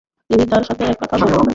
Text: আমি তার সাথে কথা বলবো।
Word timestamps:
আমি 0.29 0.45
তার 0.51 0.63
সাথে 0.63 0.83
কথা 1.01 1.15
বলবো। 1.23 1.41